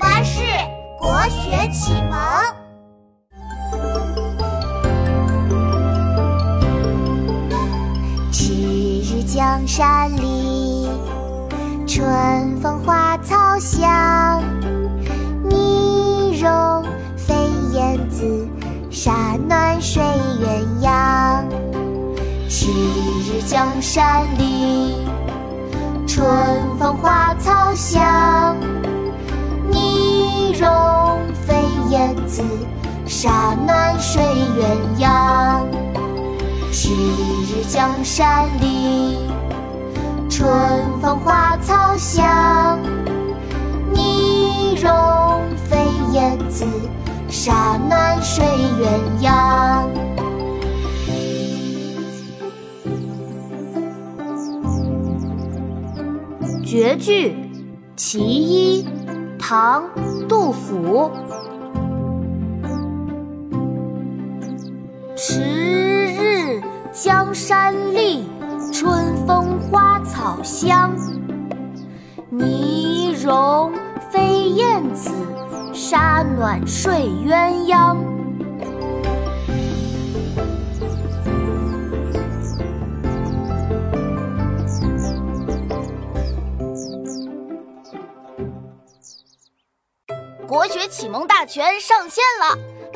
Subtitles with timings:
[0.00, 0.40] 巴士
[0.98, 2.18] 国学启蒙。
[8.32, 8.54] 赤
[9.02, 10.88] 日江山丽，
[11.86, 14.42] 春风花草香。
[15.44, 16.82] 泥融
[17.18, 17.34] 飞
[17.74, 18.48] 燕子，
[18.90, 21.44] 沙暖睡鸳鸯。
[22.48, 24.94] 赤日江山丽，
[26.06, 26.26] 春
[26.78, 28.56] 风花草香。
[32.30, 32.44] 子，
[33.06, 34.22] 沙暖睡
[34.56, 35.64] 鸳鸯。
[36.70, 39.18] 赤日江山丽，
[40.30, 40.48] 春
[41.02, 42.78] 风花草香。
[43.92, 44.90] 泥融
[45.56, 45.76] 飞
[46.12, 46.64] 燕子，
[47.28, 48.44] 沙暖睡
[48.80, 49.84] 鸳鸯。
[56.64, 57.34] 绝句，
[57.96, 58.86] 其一，
[59.36, 59.82] 唐·
[60.28, 61.10] 杜甫。
[65.22, 68.26] 迟日江山丽，
[68.72, 70.96] 春风花草香。
[72.30, 73.70] 泥融
[74.10, 75.10] 飞燕子，
[75.74, 77.98] 沙暖睡鸳鸯。
[90.46, 92.79] 国学启蒙大全上线了！